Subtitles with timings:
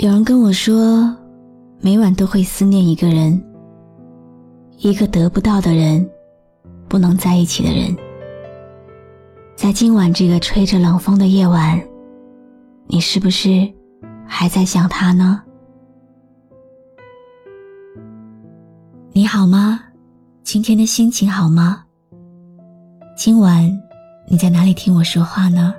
[0.00, 1.14] 有人跟我说，
[1.78, 3.38] 每晚都会思念一个人，
[4.78, 6.08] 一个得不到的人，
[6.88, 7.94] 不能在一起的人。
[9.54, 11.78] 在今晚这个吹着冷风的夜晚，
[12.86, 13.70] 你是不是
[14.26, 15.42] 还在想他呢？
[19.12, 19.82] 你好吗？
[20.42, 21.84] 今天的心情好吗？
[23.18, 23.70] 今晚
[24.26, 25.74] 你在哪里听我说话呢？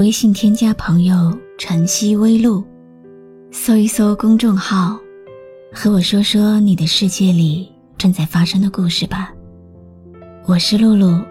[0.00, 2.60] 微信添加朋友晨曦微露。
[3.64, 4.98] 搜一搜公众号，
[5.72, 9.32] 和我说说你的世界里正在发生的故事吧。
[10.46, 11.22] 我是露露，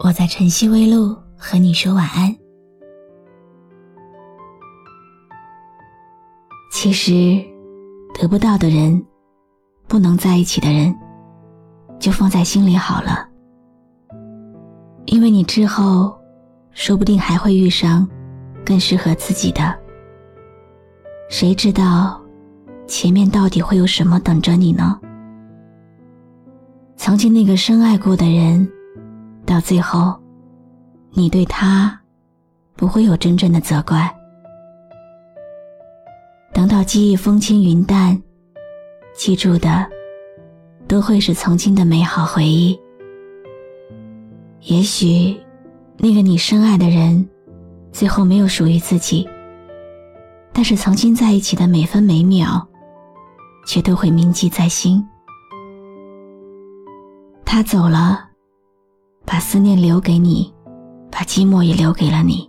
[0.00, 2.36] 我在晨曦微露和你说晚安。
[6.70, 7.42] 其实，
[8.12, 9.02] 得不到的人，
[9.88, 10.94] 不能在一起的人，
[11.98, 13.26] 就放在心里好了。
[15.06, 16.14] 因为你之后，
[16.72, 18.06] 说不定还会遇上
[18.66, 19.79] 更适合自己的。
[21.30, 22.20] 谁知道，
[22.88, 24.98] 前面到底会有什么等着你呢？
[26.96, 28.68] 曾经那个深爱过的人，
[29.46, 30.20] 到最后，
[31.12, 31.98] 你对他
[32.74, 34.12] 不会有真正的责怪。
[36.52, 38.20] 等到记忆风轻云淡，
[39.14, 39.86] 记住的
[40.88, 42.76] 都会是曾经的美好回忆。
[44.62, 45.40] 也许，
[45.96, 47.24] 那个你深爱的人，
[47.92, 49.26] 最后没有属于自己。
[50.52, 52.66] 但是曾经在一起的每分每秒，
[53.66, 55.04] 却都会铭记在心。
[57.44, 58.28] 他走了，
[59.24, 60.52] 把思念留给你，
[61.10, 62.48] 把寂寞也留给了你。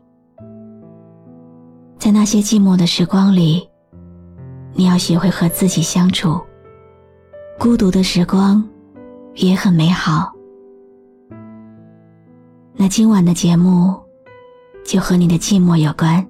[1.97, 3.67] 在那些寂寞的时光里，
[4.73, 6.39] 你要学会和自己相处。
[7.59, 8.67] 孤独的时光
[9.35, 10.31] 也很美好。
[12.73, 13.95] 那今晚的节目，
[14.83, 16.27] 就和你的寂寞有关。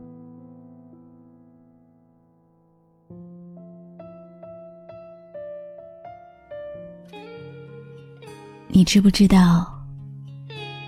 [8.74, 9.70] 你知不知道，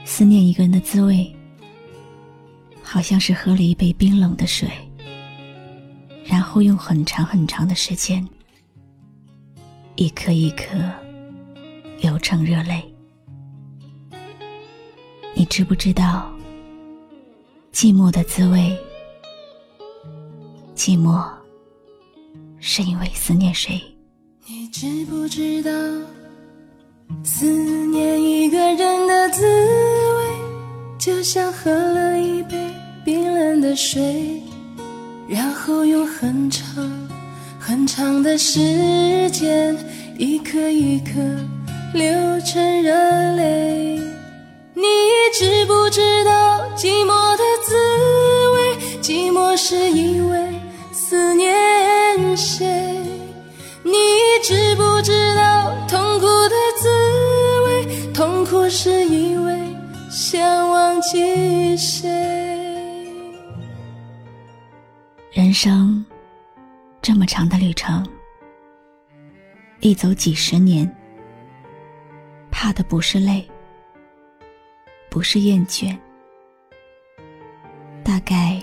[0.06, 1.36] 思念一个人的滋味，
[2.82, 4.70] 好像是喝了一杯冰冷的水，
[6.24, 8.26] 然后用很长很长的时间，
[9.98, 10.66] 一颗一颗
[12.00, 12.82] 流成热泪。
[15.36, 16.34] 你知不知道，
[17.74, 18.78] 寂寞的滋味？
[20.74, 21.30] 寂寞，
[22.60, 23.82] 是因为思念谁？
[24.48, 25.72] 你知不知道？
[27.24, 30.24] 思念一个人的滋味，
[30.98, 32.58] 就像喝了一杯
[33.06, 34.42] 冰冷的水，
[35.28, 36.66] 然后用很长
[37.60, 39.78] 很长的时间，
[40.18, 41.14] 一颗一颗
[41.94, 42.10] 流
[42.42, 42.92] 成热
[43.36, 44.00] 泪。
[44.76, 44.84] 你
[45.34, 47.76] 知不知道寂寞的滋
[48.56, 48.78] 味？
[49.02, 50.40] 寂寞是因为
[50.92, 52.73] 思念谁？
[58.76, 59.56] 是因为
[60.10, 62.10] 想忘记谁。
[65.32, 66.04] 人生
[67.00, 68.04] 这么长的旅程，
[69.80, 70.92] 一走几十年，
[72.50, 73.48] 怕的不是累，
[75.08, 75.96] 不是厌倦，
[78.04, 78.60] 大概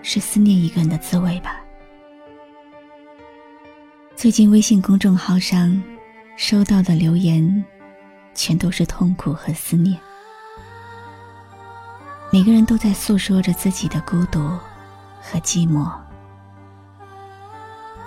[0.00, 1.62] 是思念一个人的滋味吧。
[4.16, 5.80] 最近微信公众号上
[6.38, 7.62] 收到的留言。
[8.34, 9.98] 全都是痛苦和思念。
[12.32, 14.40] 每个人都在诉说着自己的孤独
[15.20, 15.90] 和寂寞。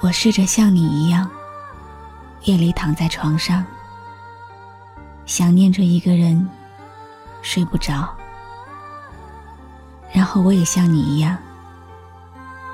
[0.02, 1.30] 我试着像你一样，
[2.44, 3.66] 夜里躺在床上，
[5.26, 6.50] 想念着一个人，
[7.42, 8.14] 睡不着。
[10.12, 11.38] 然后我也像你一样，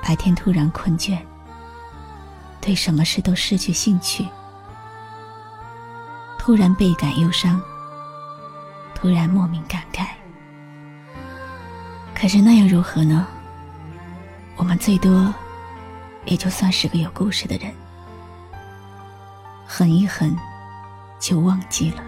[0.02, 1.18] 白天突然困倦，
[2.60, 4.26] 对什么事都失去兴趣。
[6.42, 7.60] 突然倍感忧伤，
[8.94, 10.06] 突然莫名感慨。
[12.14, 13.26] 可是那又如何呢？
[14.56, 15.32] 我们最多
[16.24, 17.70] 也就算是个有故事的人，
[19.66, 20.34] 狠一狠
[21.20, 22.02] 就忘记了，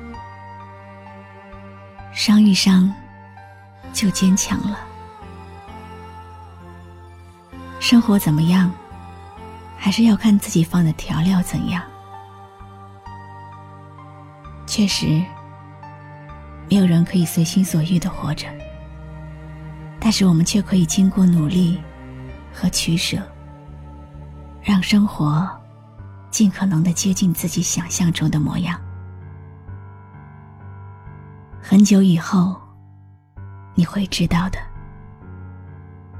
[2.14, 2.90] 伤一伤
[3.92, 4.78] 就坚强了。
[7.78, 8.72] 生活怎么样？
[9.76, 11.82] 还是要看自己放的调料怎样。
[14.74, 15.22] 确实，
[16.70, 18.48] 没有人可以随心所欲的活着，
[20.00, 21.78] 但是我们却可以经过努力
[22.54, 23.18] 和取舍，
[24.62, 25.46] 让生活
[26.30, 28.80] 尽可能的接近自己想象中的模样。
[31.60, 32.58] 很久以后，
[33.74, 34.58] 你会知道的。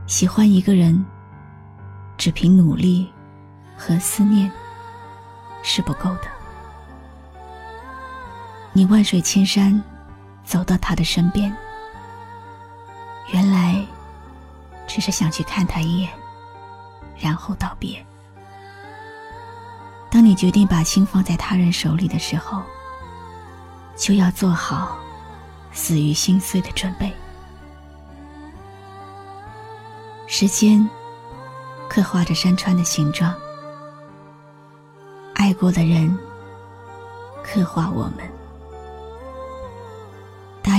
[0.07, 1.03] 喜欢一个人，
[2.19, 3.11] 只凭努力
[3.79, 4.53] 和思念
[5.63, 6.42] 是不够的。
[8.75, 9.83] 你万水千山
[10.45, 11.55] 走到他的身边，
[13.33, 13.85] 原来
[14.89, 16.11] 只是想去看他一眼，
[17.19, 18.05] 然后道别。
[20.11, 22.63] 当你决定把心放在他人手里的时候，
[23.95, 24.99] 就要做好
[25.73, 27.13] 死于心碎的准备。
[30.27, 30.89] 时间
[31.91, 33.35] 刻画着山川的形状，
[35.35, 36.19] 爱过的人
[37.45, 38.42] 刻画我们。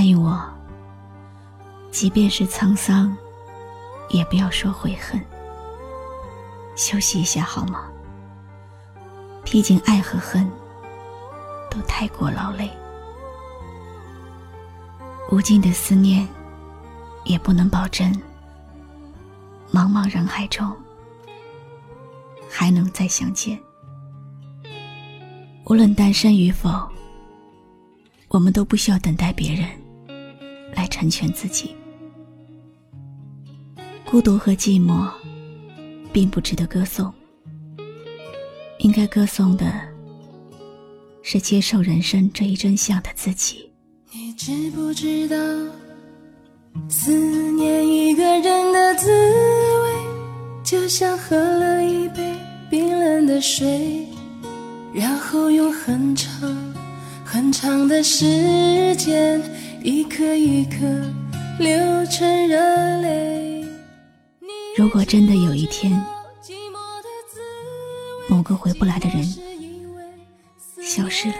[0.04, 0.38] 你我，
[1.90, 3.16] 即便是沧桑，
[4.10, 5.18] 也不要说悔恨。
[6.76, 7.86] 休息一下好吗？
[9.46, 10.46] 毕竟爱和恨
[11.70, 12.68] 都太过劳累，
[15.32, 16.28] 无尽的思念
[17.24, 18.12] 也不能保证。
[19.72, 20.70] 茫茫人海中，
[22.50, 23.58] 还能再相见。
[25.64, 26.68] 无论单身与否，
[28.28, 29.66] 我们都不需要等待别人
[30.74, 31.74] 来成全自己。
[34.04, 35.08] 孤独和寂寞，
[36.12, 37.12] 并不值得歌颂。
[38.78, 39.72] 应该歌颂的，
[41.22, 43.70] 是接受人生这一真相的自己。
[44.12, 45.36] 你知不知道，
[46.88, 47.10] 思
[47.52, 49.94] 念一个人的滋味？
[50.62, 52.34] 就像喝了一杯
[52.70, 54.06] 冰冷的水，
[54.92, 56.74] 然后用很长
[57.24, 59.42] 很长的时间，
[59.84, 60.78] 一颗一颗
[61.58, 62.56] 流成热
[63.02, 63.62] 泪。
[64.78, 66.02] 如果真的有一天，
[68.26, 69.22] 某个回不来的人
[70.82, 71.34] 消失了，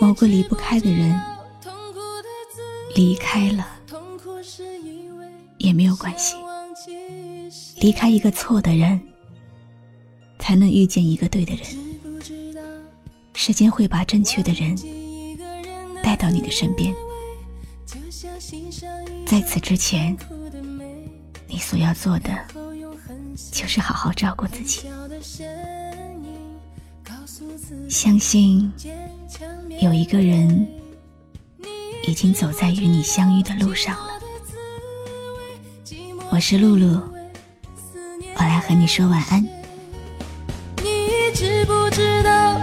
[0.00, 1.14] 某个离不开的人
[2.94, 3.66] 离开了，
[5.58, 6.36] 也没有关系。
[7.82, 8.98] 离开一个错的人，
[10.38, 11.66] 才能遇见一个对的人。
[13.34, 14.74] 时间会把正确的人
[16.02, 16.94] 带到你的身边。
[19.26, 20.16] 在此之前，
[21.46, 22.30] 你所要做的
[23.50, 24.88] 就是好好照顾自己。
[27.88, 28.72] 相信
[29.80, 30.66] 有一个人
[32.06, 34.12] 已经走在与你相遇的路上了。
[36.30, 37.00] 我是露露。
[38.34, 39.42] 我来和你说晚安。
[40.82, 42.58] 你知不知道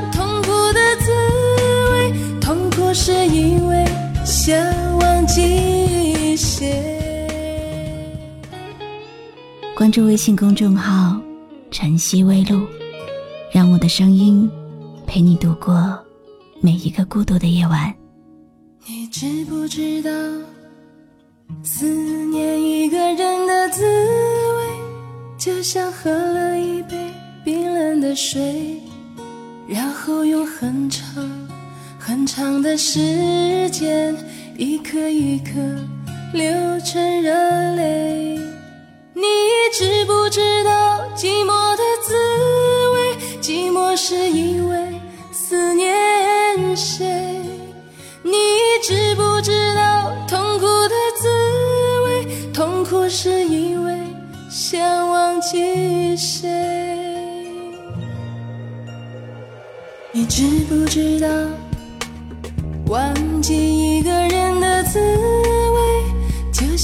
[4.50, 6.74] 想忘记谁。
[9.76, 11.22] 关注微信公众号
[11.70, 12.66] “晨曦微露”，
[13.54, 14.50] 让我的声音
[15.06, 15.96] 陪你度过
[16.62, 17.94] 每一个孤独的夜晚。
[18.88, 20.10] 你知不知道
[21.62, 21.86] 思
[22.26, 24.66] 念一个人的滋味？
[25.38, 26.98] 就像喝了一杯
[27.46, 28.82] 冰冷的水，
[29.68, 31.24] 然后用很长
[32.00, 34.18] 很长的时间，
[34.60, 35.52] 一颗一颗
[36.34, 36.52] 流
[36.82, 37.32] 成热
[37.76, 38.38] 泪。
[39.14, 39.24] 你
[39.72, 42.14] 知不知道寂寞的滋
[42.94, 43.16] 味？
[43.42, 45.00] 寂寞是因为
[45.32, 47.40] 思念谁？
[48.22, 48.34] 你
[48.84, 51.30] 知不知道痛苦的滋
[52.04, 52.52] 味？
[52.54, 53.98] 痛苦是因为
[54.50, 55.40] 想忘。
[55.40, 56.50] 记谁？
[60.12, 61.30] 你知不知道，
[62.88, 63.69] 忘记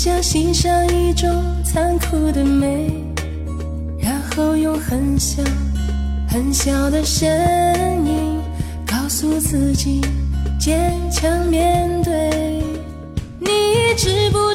[0.06, 1.28] 想欣赏一种
[1.64, 2.94] 残酷的美，
[3.98, 5.42] 然后用很小
[6.30, 7.28] 很小的声
[8.06, 8.40] 音
[8.86, 10.02] 告诉自己
[10.60, 12.30] 坚强面对。
[13.40, 13.50] 你
[13.98, 14.54] 知不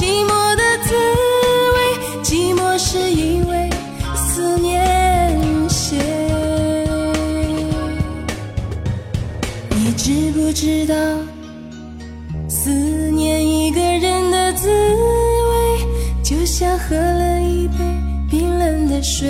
[0.00, 0.94] 寂寞的滋
[1.76, 3.68] 味寂寞是因为
[4.16, 5.98] 思念谁
[9.68, 10.94] 你知不知道
[12.48, 12.70] 思
[13.10, 17.74] 念一个人的滋味就像喝了一杯
[18.30, 19.28] 冰冷的水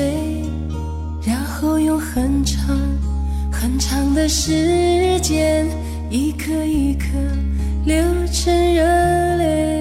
[1.26, 2.78] 然后用很长
[3.50, 5.66] 很长的时间
[6.10, 7.06] 一颗一颗
[7.84, 8.84] 流成热
[9.36, 9.79] 泪。